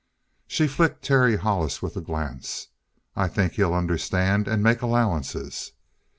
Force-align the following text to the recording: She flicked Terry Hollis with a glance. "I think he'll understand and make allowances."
She 0.47 0.67
flicked 0.67 1.03
Terry 1.03 1.35
Hollis 1.35 1.83
with 1.83 1.95
a 1.95 2.01
glance. 2.01 2.69
"I 3.15 3.27
think 3.27 3.53
he'll 3.53 3.75
understand 3.75 4.47
and 4.47 4.63
make 4.63 4.81
allowances." 4.81 5.73